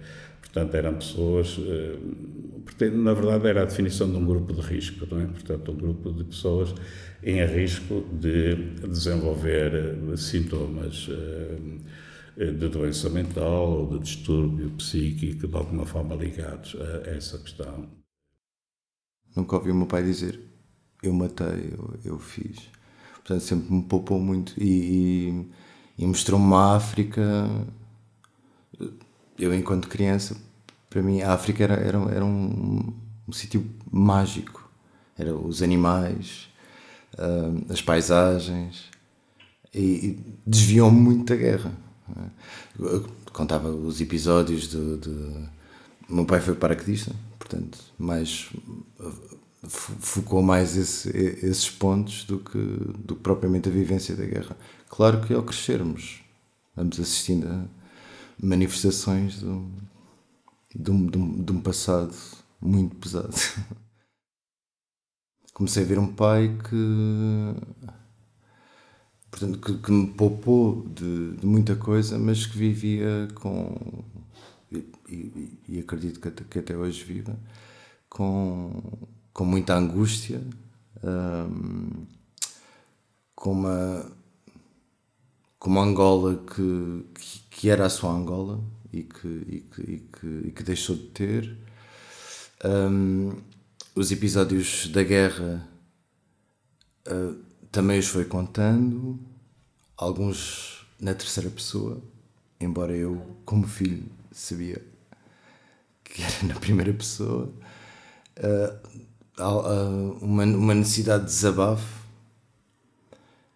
Portanto, 0.54 0.74
eram 0.76 0.94
pessoas. 0.94 1.58
Eh, 1.58 2.90
na 2.90 3.12
verdade, 3.12 3.48
era 3.48 3.62
a 3.62 3.64
definição 3.64 4.08
de 4.08 4.16
um 4.16 4.24
grupo 4.24 4.52
de 4.52 4.60
risco, 4.60 5.04
não 5.10 5.20
é? 5.20 5.26
Portanto, 5.26 5.72
um 5.72 5.76
grupo 5.76 6.12
de 6.12 6.22
pessoas 6.22 6.72
em 7.24 7.44
risco 7.44 8.04
de 8.12 8.54
desenvolver 8.86 9.74
eh, 9.74 10.16
sintomas 10.16 11.08
eh, 11.10 12.52
de 12.52 12.68
doença 12.68 13.10
mental 13.10 13.68
ou 13.68 13.98
de 13.98 14.04
distúrbio 14.04 14.70
psíquico, 14.70 15.48
de 15.48 15.56
alguma 15.56 15.84
forma 15.84 16.14
ligados 16.14 16.76
a 16.80 17.10
essa 17.10 17.36
questão. 17.38 17.88
Nunca 19.36 19.56
ouvi 19.56 19.72
o 19.72 19.74
meu 19.74 19.86
pai 19.86 20.04
dizer 20.04 20.38
eu 21.02 21.12
matei, 21.12 21.74
eu, 21.76 21.98
eu 22.04 22.18
fiz. 22.18 22.70
Portanto, 23.24 23.40
sempre 23.40 23.74
me 23.74 23.82
poupou 23.82 24.20
muito 24.20 24.52
e, 24.62 25.46
e, 25.98 26.06
mostrou-me 26.06 26.44
uma 26.44 26.76
África 26.76 27.48
eu 29.38 29.54
enquanto 29.54 29.88
criança, 29.88 30.36
para 30.88 31.02
mim 31.02 31.20
a 31.22 31.32
África 31.32 31.64
era, 31.64 31.74
era, 31.74 31.98
era 32.12 32.24
um, 32.24 32.92
um 33.26 33.32
sítio 33.32 33.68
mágico. 33.90 34.62
Era 35.16 35.34
os 35.34 35.62
animais, 35.62 36.48
uh, 37.14 37.72
as 37.72 37.80
paisagens 37.80 38.90
e, 39.72 39.80
e 39.80 40.24
desviou-me 40.46 40.98
muito 40.98 41.32
da 41.32 41.36
guerra. 41.36 41.72
Eu 42.78 43.08
contava 43.32 43.68
os 43.68 44.00
episódios 44.00 44.68
de, 44.68 44.98
de... 44.98 45.48
meu 46.08 46.24
pai 46.24 46.40
foi 46.40 46.54
paraquedista, 46.54 47.12
portanto, 47.38 47.78
mais 47.96 48.50
focou 49.68 50.42
mais 50.42 50.76
esse, 50.76 51.08
esses 51.10 51.70
pontos 51.70 52.24
do 52.24 52.38
que, 52.38 52.58
do 52.58 53.16
que 53.16 53.22
propriamente 53.22 53.68
a 53.68 53.72
vivência 53.72 54.14
da 54.14 54.24
guerra. 54.24 54.56
Claro 54.88 55.20
que 55.20 55.34
ao 55.34 55.42
crescermos, 55.42 56.22
vamos 56.74 56.98
assistindo 57.00 57.48
a 57.48 57.64
manifestações 58.40 59.42
de 60.74 60.90
um, 60.90 61.06
de 61.06 61.18
um, 61.18 61.44
de 61.44 61.52
um, 61.52 61.60
passado 61.60 62.14
muito 62.60 62.96
pesado. 62.96 63.34
Comecei 65.54 65.84
a 65.84 65.86
ver 65.86 65.98
um 65.98 66.12
pai 66.12 66.56
que 66.68 67.54
portanto, 69.30 69.58
que, 69.58 69.78
que 69.78 69.90
me 69.90 70.06
poupou 70.08 70.86
de, 70.88 71.36
de, 71.36 71.46
muita 71.46 71.76
coisa, 71.76 72.18
mas 72.18 72.46
que 72.46 72.56
vivia 72.56 73.28
com, 73.34 74.04
e, 74.70 74.86
e, 75.08 75.58
e 75.68 75.78
acredito 75.80 76.20
que 76.20 76.28
até, 76.28 76.44
que 76.44 76.58
até, 76.60 76.76
hoje 76.76 77.02
viva, 77.04 77.36
com, 78.08 78.82
com 79.34 79.44
muita 79.44 79.74
angústia, 79.74 80.40
um, 81.02 82.06
com 83.34 83.52
uma 83.52 84.10
com 85.58 85.70
uma 85.70 85.82
Angola 85.82 86.36
que, 86.36 87.06
que, 87.14 87.40
que, 87.50 87.70
era 87.70 87.86
a 87.86 87.88
sua 87.90 88.12
Angola 88.12 88.62
e 88.92 89.02
que, 89.02 89.26
e 89.26 89.60
que, 89.60 89.80
e 89.80 89.98
que, 89.98 90.48
e 90.48 90.52
que 90.52 90.62
deixou 90.62 90.94
de 90.94 91.06
ter. 91.06 91.56
Um, 92.62 93.32
os 93.94 94.12
episódios 94.12 94.88
da 94.88 95.02
guerra 95.02 95.66
uh, 97.08 97.42
também 97.72 97.98
os 97.98 98.08
foi 98.08 98.26
contando, 98.26 99.18
alguns 99.96 100.86
na 101.00 101.14
terceira 101.14 101.48
pessoa, 101.48 102.02
embora 102.60 102.94
eu, 102.94 103.34
como 103.46 103.66
filho, 103.66 104.04
sabia 104.30 104.84
que 106.04 106.22
era 106.22 106.42
na 106.52 106.60
primeira 106.60 106.92
pessoa. 106.92 107.50
Uh, 108.36 109.04
uma, 110.20 110.44
uma 110.44 110.74
necessidade 110.74 111.24
de 111.24 111.30
desabafo 111.30 112.04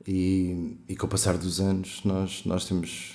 e, 0.06 0.78
e 0.88 0.97
com 0.97 1.06
o 1.06 1.08
passar 1.08 1.37
dos 1.37 1.61
anos 1.61 2.02
nós, 2.04 2.44
nós 2.44 2.64
temos 2.64 3.14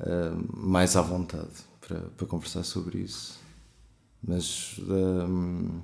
uh, 0.00 0.56
mais 0.56 0.96
à 0.96 1.02
vontade 1.02 1.64
para, 1.80 2.00
para 2.00 2.26
conversar 2.26 2.64
sobre 2.64 2.98
isso. 2.98 3.38
Mas 4.22 4.80
um, 4.80 5.80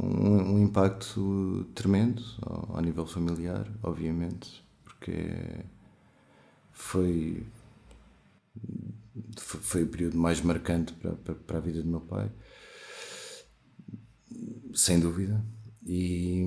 um, 0.00 0.58
impacto 0.62 1.66
tremendo 1.74 2.22
ao, 2.42 2.76
ao 2.76 2.82
nível 2.82 3.06
familiar, 3.06 3.70
obviamente, 3.82 4.64
porque 4.82 5.36
foi 6.72 7.46
foi 9.36 9.84
o 9.84 9.88
período 9.88 10.16
mais 10.16 10.40
marcante 10.40 10.92
para, 10.94 11.12
para, 11.12 11.34
para, 11.34 11.58
a 11.58 11.60
vida 11.60 11.82
do 11.82 11.88
meu 11.88 12.00
pai, 12.00 12.30
sem 14.74 14.98
dúvida 15.00 15.44
e, 15.86 16.42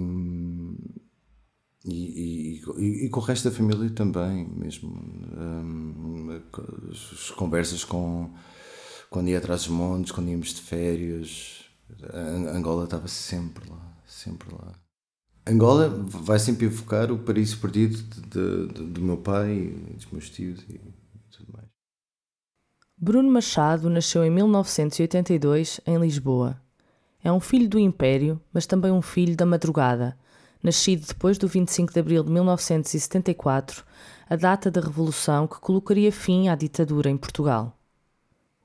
e, 1.85 2.61
e, 2.77 3.05
e, 3.05 3.09
com 3.09 3.19
o 3.19 3.23
resto 3.23 3.49
da 3.49 3.55
família 3.55 3.89
também, 3.91 4.47
mesmo. 4.49 4.89
Um, 4.89 6.41
as 6.91 7.31
conversas 7.31 7.83
com. 7.83 8.33
Quando 9.09 9.29
ia 9.29 9.37
atrás 9.37 9.61
dos 9.61 9.69
montes, 9.69 10.11
quando 10.11 10.29
íamos 10.29 10.53
de 10.53 10.61
férias, 10.61 11.63
Angola 12.53 12.83
estava 12.83 13.07
sempre 13.07 13.69
lá, 13.69 13.97
sempre 14.05 14.53
lá. 14.53 14.73
Angola 15.47 15.87
vai 15.87 16.37
sempre 16.39 16.65
evocar 16.65 17.09
o 17.09 17.19
paraíso 17.19 17.57
perdido 17.59 17.97
de, 17.97 18.67
de, 18.67 18.83
do 18.83 19.01
meu 19.01 19.15
pai, 19.17 19.73
dos 19.93 20.11
meus 20.11 20.29
tios 20.29 20.59
e 20.63 20.77
tudo 21.31 21.53
mais. 21.53 21.69
Bruno 22.97 23.31
Machado 23.31 23.89
nasceu 23.89 24.25
em 24.25 24.29
1982 24.29 25.79
em 25.85 25.97
Lisboa. 25.97 26.61
É 27.27 27.31
um 27.33 27.41
filho 27.41 27.67
do 27.67 27.77
Império, 27.77 28.39
mas 28.53 28.65
também 28.65 28.89
um 28.89 29.01
filho 29.01 29.35
da 29.35 29.45
madrugada, 29.45 30.17
nascido 30.63 31.05
depois 31.05 31.37
do 31.37 31.45
25 31.45 31.91
de 31.91 31.99
abril 31.99 32.23
de 32.23 32.31
1974, 32.31 33.83
a 34.29 34.37
data 34.37 34.71
da 34.71 34.79
Revolução 34.79 35.45
que 35.45 35.59
colocaria 35.59 36.09
fim 36.09 36.47
à 36.47 36.55
ditadura 36.55 37.09
em 37.09 37.17
Portugal. 37.17 37.77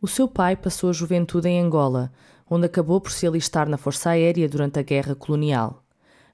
O 0.01 0.07
seu 0.07 0.29
pai 0.29 0.55
passou 0.55 0.91
a 0.91 0.93
juventude 0.93 1.49
em 1.49 1.61
Angola, 1.61 2.13
onde 2.49 2.67
acabou 2.67 3.01
por 3.01 3.11
se 3.11 3.27
alistar 3.27 3.69
na 3.69 3.77
Força 3.77 4.11
Aérea 4.11 4.49
durante 4.49 4.79
a 4.79 4.83
Guerra 4.83 5.17
Colonial. 5.17 5.83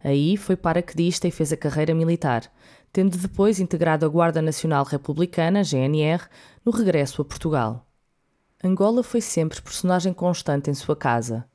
Aí 0.04 0.37
foi 0.37 0.54
paraquedista 0.54 1.26
e 1.26 1.30
fez 1.30 1.50
a 1.50 1.56
carreira 1.56 1.94
militar, 1.94 2.42
tendo 2.92 3.16
depois 3.16 3.58
integrado 3.58 4.04
a 4.04 4.08
Guarda 4.11 4.42
Nacional 4.42 4.85
Republicana, 4.85 5.64
GNR, 5.64 6.25
no 6.62 6.73
regresso 6.73 7.23
a 7.23 7.25
Portugal. 7.25 7.87
Angola 8.62 9.02
foi 9.02 9.23
sempre 9.23 9.62
personagem 9.62 10.12
constante 10.12 10.68
em 10.68 10.75
sua 10.75 10.94
casa. 10.94 11.47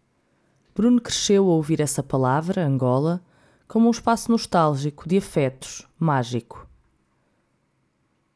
Bruno 0.76 1.00
cresceu 1.00 1.44
a 1.44 1.54
ouvir 1.54 1.80
essa 1.80 2.02
palavra, 2.02 2.66
Angola, 2.66 3.22
como 3.68 3.88
um 3.88 3.92
espaço 3.92 4.32
nostálgico, 4.32 5.08
de 5.08 5.18
afetos, 5.18 5.88
mágico. 6.00 6.68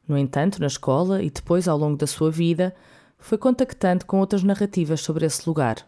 No 0.06 0.16
entanto, 0.16 0.60
na 0.60 0.68
escola 0.68 1.22
e 1.22 1.30
depois 1.30 1.66
ao 1.66 1.76
longo 1.76 1.96
da 1.96 2.06
sua 2.06 2.30
vida, 2.30 2.74
foi 3.18 3.36
contactando 3.36 4.06
com 4.06 4.20
outras 4.20 4.42
narrativas 4.42 5.00
sobre 5.00 5.26
esse 5.26 5.46
lugar. 5.48 5.86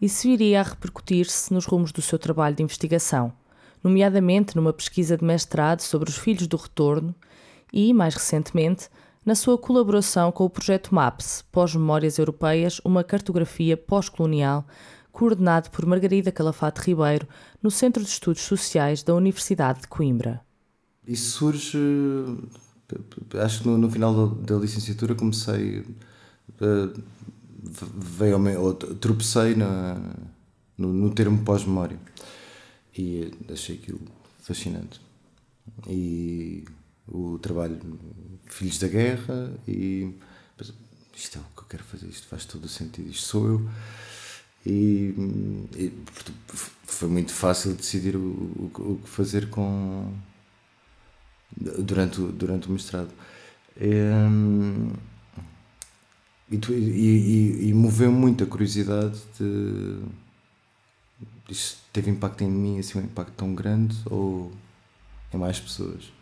Isso 0.00 0.28
iria 0.28 0.60
a 0.60 0.64
repercutir-se 0.64 1.52
nos 1.52 1.66
rumos 1.66 1.92
do 1.92 2.00
seu 2.00 2.18
trabalho 2.18 2.56
de 2.56 2.62
investigação, 2.62 3.32
nomeadamente 3.84 4.56
numa 4.56 4.72
pesquisa 4.72 5.16
de 5.16 5.24
mestrado 5.24 5.80
sobre 5.80 6.08
os 6.08 6.16
filhos 6.16 6.46
do 6.46 6.56
retorno 6.56 7.14
e, 7.72 7.92
mais 7.92 8.14
recentemente, 8.14 8.88
na 9.24 9.34
sua 9.34 9.58
colaboração 9.58 10.32
com 10.32 10.44
o 10.44 10.50
projeto 10.50 10.94
MAPS, 10.94 11.44
Pós-Memórias 11.52 12.16
Europeias, 12.16 12.80
uma 12.82 13.04
cartografia 13.04 13.76
pós-colonial 13.76 14.64
coordenado 15.18 15.68
por 15.70 15.84
Margarida 15.84 16.30
Calafate 16.30 16.80
Ribeiro, 16.80 17.26
no 17.60 17.72
Centro 17.72 18.04
de 18.04 18.08
Estudos 18.08 18.42
Sociais 18.42 19.02
da 19.02 19.16
Universidade 19.16 19.80
de 19.80 19.88
Coimbra. 19.88 20.40
Isso 21.04 21.38
surge, 21.38 21.76
acho 23.42 23.62
que 23.62 23.68
no, 23.68 23.76
no 23.76 23.90
final 23.90 24.28
da, 24.28 24.54
licenciatura 24.54 25.16
comecei, 25.16 25.80
uh, 25.80 27.02
veio 27.60 28.60
ou 28.60 28.74
tropecei 28.74 29.56
na, 29.56 30.00
no, 30.76 30.92
no 30.92 31.12
termo 31.12 31.42
pós-memória 31.42 31.98
e 32.96 33.32
achei 33.52 33.74
aquilo 33.74 34.00
fascinante. 34.40 35.00
E 35.88 36.64
o 37.08 37.40
trabalho 37.40 37.76
Filhos 38.46 38.78
da 38.78 38.86
Guerra 38.86 39.52
e 39.66 40.14
isto 41.16 41.38
é 41.38 41.40
o 41.40 41.56
que 41.56 41.62
eu 41.62 41.68
quero 41.68 41.82
fazer, 41.82 42.06
isto 42.06 42.28
faz 42.28 42.44
todo 42.44 42.66
o 42.66 42.68
sentido, 42.68 43.10
isto 43.10 43.26
sou 43.26 43.48
eu 43.48 43.68
E, 44.66 45.14
e 45.76 45.92
foi 46.84 47.08
muito 47.08 47.32
fácil 47.32 47.74
decidir 47.74 48.16
o, 48.16 48.20
o, 48.20 48.72
o, 48.78 49.00
que 49.02 49.08
fazer 49.08 49.48
com 49.50 50.12
durante, 51.56 52.20
durante 52.20 52.68
o 52.68 52.72
mestrado. 52.72 53.10
E, 53.80 54.02
e, 56.50 56.56
e, 56.74 57.68
e 57.68 57.74
moveu 57.74 58.10
muito 58.10 58.44
a 58.44 58.46
curiosidade 58.46 59.18
de 59.38 60.02
isto 61.48 61.78
teve 61.92 62.10
impacto 62.10 62.44
em 62.44 62.50
mim, 62.50 62.78
assim, 62.78 62.98
um 62.98 63.02
impacto 63.02 63.32
tão 63.32 63.54
grande 63.54 63.96
ou 64.06 64.52
em 65.32 65.38
mais 65.38 65.58
pessoas? 65.58 66.12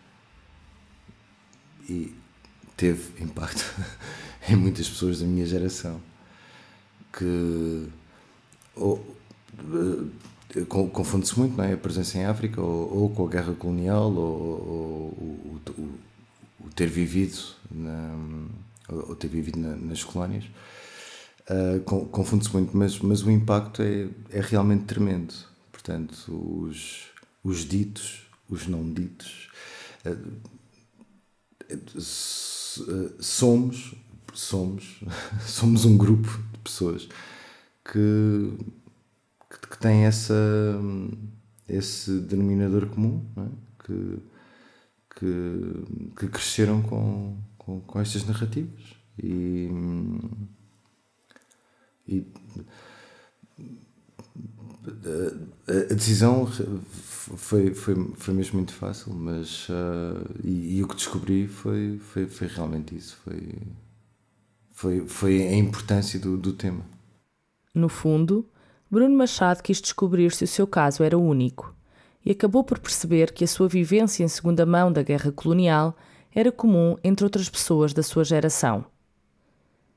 E 1.89 2.15
teve 2.77 3.23
impacto 3.23 3.65
em 4.49 4.57
muitas 4.57 4.89
pessoas 4.89 5.21
da 5.21 5.27
minha 5.27 5.45
geração 5.45 6.01
que 7.13 7.89
ou, 8.77 9.17
eh, 10.55 10.65
confunde-se 10.69 11.39
muito 11.39 11.57
não 11.57 11.65
é? 11.65 11.73
a 11.73 11.77
presença 11.77 12.19
em 12.19 12.25
África 12.25 12.61
ou, 12.61 13.03
ou 13.03 13.11
com 13.11 13.27
a 13.27 13.29
guerra 13.29 13.53
colonial 13.55 14.13
ou, 14.13 14.19
ou 14.19 15.09
o, 15.19 15.61
o, 15.79 16.01
o, 16.67 16.71
ter 16.75 16.89
vivido 16.89 17.39
na, 17.71 18.15
ou 18.89 19.17
ter 19.17 19.29
vivido 19.29 19.59
na, 19.59 19.75
nas 19.77 20.05
colónias 20.05 20.45
uh, 21.51 21.81
confunde-se 21.81 22.53
muito 22.53 22.77
mas, 22.77 22.99
mas 23.01 23.23
o 23.23 23.31
impacto 23.31 23.83
é, 23.83 24.09
é 24.31 24.41
realmente 24.41 24.85
tremendo 24.85 25.35
portanto 25.73 26.31
os, 26.31 27.07
os 27.43 27.65
ditos 27.65 28.27
os 28.49 28.67
não 28.67 28.91
ditos 28.93 29.51
uh, 30.07 30.43
somos 33.21 33.95
somos 34.33 35.01
somos 35.47 35.85
um 35.85 35.97
grupo 35.97 36.29
de 36.53 36.59
pessoas 36.61 37.09
que, 37.93 38.59
que, 39.51 39.69
que 39.69 39.79
tem 39.79 40.05
essa 40.05 40.35
esse 41.69 42.21
denominador 42.21 42.87
comum 42.87 43.25
é? 43.37 43.85
que, 43.85 44.19
que, 45.17 46.15
que 46.17 46.29
cresceram 46.29 46.83
com, 46.83 47.37
com, 47.59 47.81
com 47.81 48.01
estas 48.01 48.25
narrativas 48.25 48.95
e, 49.23 49.69
e 52.07 52.25
a 55.91 55.95
decisão 55.95 56.47
foi, 56.47 57.75
foi, 57.75 58.13
foi 58.15 58.35
mesmo 58.35 58.57
muito 58.57 58.73
fácil, 58.73 59.13
mas 59.13 59.69
uh, 59.69 60.35
e, 60.45 60.79
e, 60.79 60.85
o 60.85 60.89
que 60.89 60.95
descobri 60.95 61.49
foi, 61.49 61.99
foi, 61.99 62.27
foi 62.29 62.47
realmente 62.47 62.97
isso, 62.97 63.17
foi, 63.25 63.59
foi, 64.71 65.09
foi 65.09 65.43
a 65.43 65.57
importância 65.57 66.21
do, 66.21 66.37
do 66.37 66.53
tema. 66.53 66.85
No 67.77 67.91
fundo, 67.91 68.49
Bruno 68.91 69.15
Machado 69.15 69.63
quis 69.63 69.83
descobrir 69.83 70.33
se 70.33 70.45
o 70.45 70.49
seu 70.49 70.67
caso 70.67 71.03
era 71.03 71.19
único 71.19 71.77
e 72.25 72.31
acabou 72.31 72.65
por 72.65 72.79
perceber 72.79 73.35
que 73.35 73.45
a 73.45 73.47
sua 73.47 73.69
vivência 73.69 74.25
em 74.25 74.29
segunda 74.29 74.65
mão 74.65 74.91
da 74.91 75.03
guerra 75.03 75.31
colonial 75.31 75.95
era 76.35 76.51
comum 76.51 76.97
entre 77.05 77.27
outras 77.27 77.51
pessoas 77.51 77.93
da 77.93 78.03
sua 78.03 78.25
geração. 78.25 78.87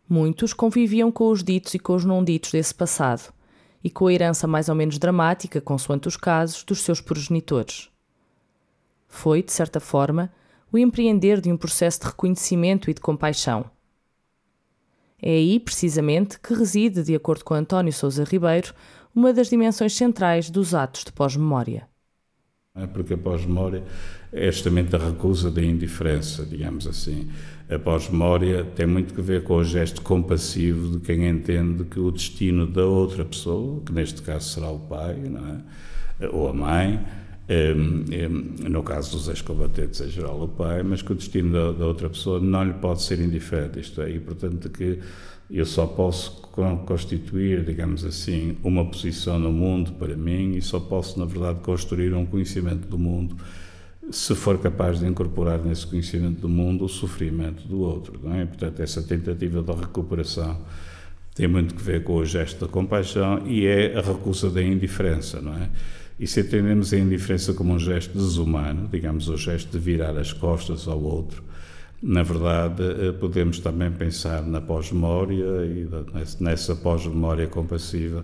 Muitos 0.09 0.51
conviviam 0.51 1.09
com 1.09 1.29
os 1.29 1.41
ditos 1.41 1.73
e 1.73 1.79
com 1.79 1.95
os 1.95 2.03
não 2.03 2.21
ditos 2.21 2.51
desse 2.51 2.75
passado 2.75 3.33
e 3.81 3.89
com 3.89 4.07
a 4.07 4.13
herança 4.13 4.45
mais 4.45 4.67
ou 4.67 4.75
menos 4.75 4.97
dramática, 4.97 5.61
consoante 5.61 6.09
os 6.09 6.17
casos, 6.17 6.65
dos 6.65 6.81
seus 6.81 6.99
progenitores. 6.99 7.89
Foi, 9.07 9.41
de 9.41 9.53
certa 9.53 9.79
forma, 9.79 10.29
o 10.69 10.77
empreender 10.77 11.39
de 11.39 11.49
um 11.49 11.55
processo 11.55 12.01
de 12.01 12.07
reconhecimento 12.07 12.91
e 12.91 12.93
de 12.93 12.99
compaixão. 12.99 13.71
É 15.21 15.31
aí, 15.31 15.59
precisamente, 15.59 16.39
que 16.39 16.53
reside, 16.53 17.03
de 17.03 17.15
acordo 17.15 17.43
com 17.43 17.53
António 17.53 17.91
Sousa 17.91 18.23
Ribeiro, 18.23 18.73
uma 19.13 19.33
das 19.33 19.49
dimensões 19.49 19.93
centrais 19.93 20.49
dos 20.49 20.73
atos 20.73 21.03
de 21.03 21.11
pós-memória. 21.11 21.87
É 22.75 22.87
porque 22.87 23.15
a 23.15 23.17
pós-memória 23.17 23.83
é 24.31 24.51
justamente 24.51 24.95
a 24.95 24.99
recusa 24.99 25.51
da 25.51 25.61
indiferença, 25.61 26.45
digamos 26.45 26.87
assim. 26.87 27.29
A 27.69 27.77
pós-memória 27.77 28.63
tem 28.63 28.85
muito 28.85 29.13
que 29.13 29.21
ver 29.21 29.43
com 29.43 29.55
o 29.55 29.63
gesto 29.63 30.01
compassivo 30.01 30.97
de 30.97 30.99
quem 30.99 31.27
entende 31.27 31.83
que 31.83 31.99
o 31.99 32.11
destino 32.11 32.65
da 32.65 32.85
outra 32.85 33.25
pessoa, 33.25 33.81
que 33.85 33.91
neste 33.91 34.21
caso 34.21 34.49
será 34.49 34.69
o 34.69 34.79
pai, 34.79 35.17
é? 36.19 36.27
ou 36.29 36.47
a 36.47 36.53
mãe, 36.53 37.03
no 38.69 38.83
caso 38.83 39.11
dos 39.17 39.27
ex-combatentes 39.27 39.99
em 40.01 40.09
geral 40.09 40.41
o 40.41 40.47
pai, 40.47 40.83
mas 40.83 41.01
que 41.01 41.11
o 41.11 41.15
destino 41.15 41.51
da, 41.51 41.71
da, 41.79 41.85
outra 41.85 42.07
pessoa 42.09 42.39
não 42.39 42.63
lhe 42.63 42.73
pode 42.73 43.01
ser 43.01 43.19
indiferente, 43.19 43.79
isto 43.79 44.01
é, 44.01 44.11
e 44.11 44.19
portanto 44.19 44.69
que 44.69 44.99
eu 45.49 45.65
só 45.65 45.87
posso 45.87 46.43
constituir, 46.85 47.65
digamos 47.65 48.05
assim, 48.05 48.55
uma 48.63 48.85
posição 48.85 49.39
no 49.39 49.51
mundo 49.51 49.93
para 49.93 50.15
mim 50.15 50.55
e 50.55 50.61
só 50.61 50.79
posso, 50.79 51.17
na 51.17 51.25
verdade, 51.25 51.59
construir 51.61 52.13
um 52.13 52.25
conhecimento 52.25 52.87
do 52.87 52.99
mundo 52.99 53.35
se 54.11 54.33
for 54.35 54.57
capaz 54.57 54.99
de 54.99 55.05
incorporar 55.05 55.59
nesse 55.59 55.85
conhecimento 55.85 56.41
do 56.41 56.49
mundo 56.49 56.85
o 56.85 56.89
sofrimento 56.89 57.67
do 57.67 57.81
outro, 57.81 58.19
não 58.23 58.35
é? 58.35 58.45
Portanto, 58.45 58.79
essa 58.79 59.01
tentativa 59.03 59.61
de 59.61 59.71
recuperação 59.71 60.59
tem 61.35 61.47
muito 61.47 61.75
que 61.75 61.81
ver 61.81 62.03
com 62.03 62.15
o 62.15 62.25
gesto 62.25 62.65
da 62.65 62.71
compaixão 62.71 63.47
e 63.47 63.65
é 63.65 63.97
a 63.97 64.01
recusa 64.01 64.49
da 64.49 64.61
indiferença, 64.61 65.39
não 65.41 65.53
é? 65.55 65.69
E 66.19 66.27
se 66.27 66.41
entendemos 66.41 66.91
a 66.93 66.97
indiferença 66.97 67.53
como 67.53 67.73
um 67.73 67.79
gesto 67.79 68.17
desumano, 68.17 68.89
digamos, 68.91 69.29
o 69.29 69.37
gesto 69.37 69.71
de 69.71 69.79
virar 69.79 70.17
as 70.17 70.33
costas 70.33 70.87
ao 70.87 71.01
outro, 71.01 71.43
na 72.01 72.23
verdade, 72.23 72.83
eh, 72.83 73.11
podemos 73.11 73.59
também 73.59 73.91
pensar 73.91 74.41
na 74.41 74.61
pós-memória 74.61 75.65
e 75.65 75.87
nessa 76.39 76.75
pós-memória 76.75 77.47
compassiva 77.47 78.23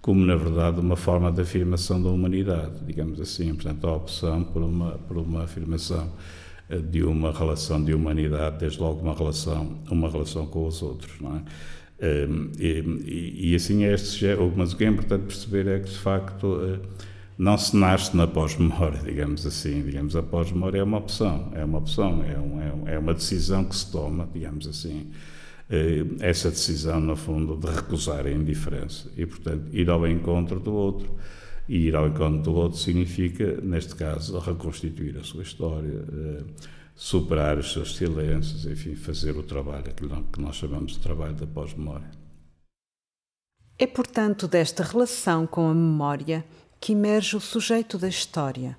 como, 0.00 0.24
na 0.24 0.36
verdade, 0.36 0.80
uma 0.80 0.96
forma 0.96 1.30
de 1.30 1.42
afirmação 1.42 2.02
da 2.02 2.08
humanidade, 2.08 2.72
digamos 2.86 3.20
assim. 3.20 3.54
Portanto, 3.54 3.86
a 3.86 3.96
opção 3.96 4.44
por 4.44 4.62
uma, 4.62 4.92
por 4.92 5.16
uma 5.18 5.44
afirmação 5.44 6.12
eh, 6.68 6.78
de 6.78 7.02
uma 7.02 7.32
relação 7.32 7.82
de 7.82 7.92
humanidade, 7.92 8.58
desde 8.58 8.80
logo 8.80 9.00
uma 9.00 9.14
relação, 9.14 9.78
uma 9.90 10.08
relação 10.08 10.46
com 10.46 10.66
os 10.66 10.82
outros, 10.82 11.12
não 11.20 11.36
é? 11.36 11.42
Ehm, 12.00 12.52
e, 12.58 13.50
e, 13.50 13.54
assim 13.56 13.82
é 13.84 13.92
este 13.92 14.24
mas 14.56 14.72
o 14.72 14.76
que 14.76 14.84
é 14.84 14.88
importante 14.88 15.22
perceber 15.22 15.66
é 15.66 15.80
que 15.80 15.90
de 15.90 15.98
facto 15.98 16.60
eh, 16.62 16.78
não 17.38 17.56
se 17.56 17.76
nasce 17.76 18.16
na 18.16 18.26
pós-memória, 18.26 19.00
digamos 19.00 19.46
assim. 19.46 19.82
Digamos, 19.82 20.16
a 20.16 20.22
pós-memória 20.22 20.80
é 20.80 20.82
uma 20.82 20.98
opção, 20.98 21.52
é 21.54 21.64
uma 21.64 21.78
opção, 21.78 22.24
é, 22.24 22.36
um, 22.36 22.88
é, 22.88 22.94
é 22.94 22.98
uma 22.98 23.14
decisão 23.14 23.64
que 23.64 23.76
se 23.76 23.90
toma, 23.90 24.28
digamos 24.32 24.66
assim. 24.66 25.12
Eh, 25.70 26.04
essa 26.20 26.50
decisão, 26.50 27.00
no 27.00 27.14
fundo, 27.14 27.56
de 27.56 27.72
recusar 27.72 28.26
a 28.26 28.30
indiferença 28.30 29.08
e, 29.16 29.24
portanto, 29.24 29.68
ir 29.70 29.88
ao 29.88 30.04
encontro 30.06 30.58
do 30.58 30.72
outro. 30.72 31.14
E 31.68 31.86
ir 31.86 31.94
ao 31.94 32.08
encontro 32.08 32.42
do 32.42 32.54
outro 32.54 32.78
significa, 32.78 33.60
neste 33.60 33.94
caso, 33.94 34.38
reconstituir 34.38 35.16
a 35.18 35.22
sua 35.22 35.42
história, 35.42 36.04
eh, 36.12 36.44
superar 36.96 37.58
os 37.58 37.72
seus 37.72 37.94
silêncios, 37.94 38.66
enfim, 38.66 38.96
fazer 38.96 39.36
o 39.36 39.42
trabalho, 39.44 39.84
que 40.32 40.40
nós 40.40 40.56
chamamos 40.56 40.92
de 40.92 40.98
trabalho 40.98 41.34
da 41.34 41.46
pós-memória. 41.46 42.10
É, 43.78 43.86
portanto, 43.86 44.48
desta 44.48 44.82
relação 44.82 45.46
com 45.46 45.68
a 45.68 45.74
memória 45.74 46.44
que 46.80 46.92
emerge 46.92 47.36
o 47.36 47.40
sujeito 47.40 47.98
da 47.98 48.08
história, 48.08 48.76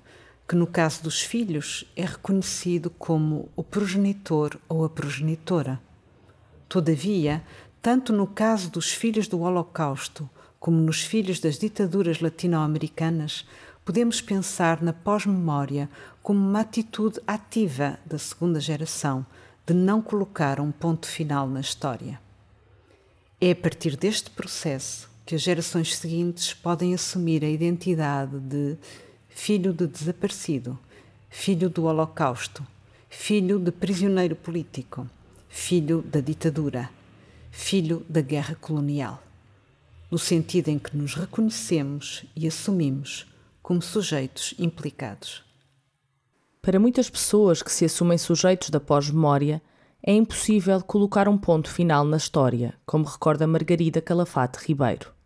que 0.48 0.56
no 0.56 0.66
caso 0.66 1.02
dos 1.02 1.20
filhos 1.20 1.84
é 1.94 2.04
reconhecido 2.04 2.90
como 2.90 3.48
o 3.54 3.62
progenitor 3.62 4.58
ou 4.68 4.84
a 4.84 4.88
progenitora. 4.88 5.80
Todavia, 6.68 7.42
tanto 7.82 8.12
no 8.12 8.26
caso 8.26 8.70
dos 8.70 8.90
filhos 8.90 9.28
do 9.28 9.40
Holocausto 9.40 10.28
como 10.58 10.76
nos 10.78 11.02
filhos 11.02 11.40
das 11.40 11.58
ditaduras 11.58 12.20
latino-americanas, 12.20 13.46
podemos 13.84 14.20
pensar 14.20 14.82
na 14.82 14.92
pós-memória 14.92 15.88
como 16.22 16.38
uma 16.38 16.60
atitude 16.60 17.20
ativa 17.26 17.98
da 18.06 18.18
segunda 18.18 18.60
geração 18.60 19.24
de 19.66 19.74
não 19.74 20.00
colocar 20.00 20.60
um 20.60 20.70
ponto 20.70 21.06
final 21.06 21.48
na 21.48 21.60
história. 21.60 22.20
É 23.40 23.50
a 23.50 23.56
partir 23.56 23.96
deste 23.96 24.30
processo 24.30 25.09
que 25.30 25.36
as 25.36 25.42
gerações 25.42 25.94
seguintes 25.96 26.52
podem 26.52 26.92
assumir 26.92 27.44
a 27.44 27.48
identidade 27.48 28.36
de 28.40 28.76
filho 29.28 29.72
de 29.72 29.86
desaparecido, 29.86 30.76
filho 31.28 31.70
do 31.70 31.84
Holocausto, 31.84 32.66
filho 33.08 33.60
de 33.60 33.70
prisioneiro 33.70 34.34
político, 34.34 35.08
filho 35.48 36.02
da 36.02 36.18
ditadura, 36.18 36.90
filho 37.52 38.04
da 38.08 38.20
guerra 38.20 38.56
colonial, 38.56 39.22
no 40.10 40.18
sentido 40.18 40.66
em 40.66 40.80
que 40.80 40.96
nos 40.96 41.14
reconhecemos 41.14 42.24
e 42.34 42.48
assumimos 42.48 43.24
como 43.62 43.80
sujeitos 43.80 44.52
implicados. 44.58 45.44
Para 46.60 46.80
muitas 46.80 47.08
pessoas 47.08 47.62
que 47.62 47.70
se 47.70 47.84
assumem 47.84 48.18
sujeitos 48.18 48.68
da 48.68 48.80
pós-memória, 48.80 49.62
é 50.04 50.12
impossível 50.12 50.82
colocar 50.82 51.28
um 51.28 51.38
ponto 51.38 51.70
final 51.70 52.04
na 52.04 52.16
história, 52.16 52.74
como 52.84 53.04
recorda 53.04 53.46
Margarida 53.46 54.02
Calafate 54.02 54.58
Ribeiro 54.66 55.19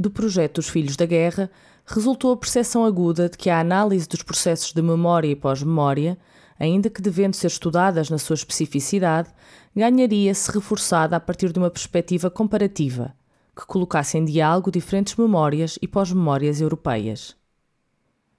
do 0.00 0.10
projeto 0.10 0.54
dos 0.54 0.68
Filhos 0.70 0.96
da 0.96 1.04
Guerra 1.04 1.50
resultou 1.84 2.32
a 2.32 2.36
percepção 2.36 2.86
aguda 2.86 3.28
de 3.28 3.36
que 3.36 3.50
a 3.50 3.60
análise 3.60 4.08
dos 4.08 4.22
processos 4.22 4.72
de 4.72 4.80
memória 4.80 5.28
e 5.28 5.36
pós-memória, 5.36 6.16
ainda 6.58 6.88
que 6.88 7.02
devendo 7.02 7.34
ser 7.34 7.48
estudadas 7.48 8.08
na 8.08 8.16
sua 8.16 8.32
especificidade, 8.32 9.28
ganharia-se 9.76 10.50
reforçada 10.50 11.16
a 11.16 11.20
partir 11.20 11.52
de 11.52 11.58
uma 11.58 11.70
perspectiva 11.70 12.30
comparativa, 12.30 13.14
que 13.54 13.66
colocasse 13.66 14.16
em 14.16 14.24
diálogo 14.24 14.70
diferentes 14.70 15.16
memórias 15.16 15.78
e 15.82 15.86
pós-memórias 15.86 16.62
europeias. 16.62 17.36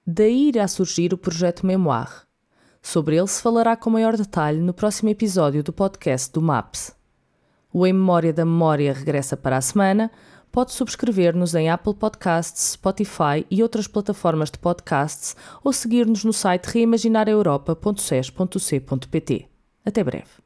Daí 0.04 0.48
irá 0.48 0.66
surgir 0.66 1.14
o 1.14 1.18
projeto 1.18 1.64
Memoir. 1.64 2.26
Sobre 2.82 3.18
ele 3.18 3.28
se 3.28 3.40
falará 3.40 3.76
com 3.76 3.88
maior 3.88 4.16
detalhe 4.16 4.58
no 4.58 4.74
próximo 4.74 5.10
episódio 5.10 5.62
do 5.62 5.72
podcast 5.72 6.32
do 6.32 6.42
MAPS. 6.42 6.92
O 7.72 7.86
Em 7.86 7.92
Memória 7.92 8.32
da 8.32 8.44
Memória 8.44 8.92
regressa 8.92 9.36
para 9.36 9.56
a 9.56 9.60
semana. 9.60 10.10
Pode 10.52 10.72
subscrever-nos 10.72 11.54
em 11.54 11.70
Apple 11.70 11.94
Podcasts, 11.94 12.72
Spotify 12.72 13.46
e 13.50 13.62
outras 13.62 13.86
plataformas 13.86 14.50
de 14.50 14.58
podcasts 14.58 15.34
ou 15.64 15.72
seguir-nos 15.72 16.24
no 16.24 16.32
site 16.34 16.66
reimaginareuropa.ses.c.pt. 16.66 19.48
Até 19.82 20.04
breve. 20.04 20.41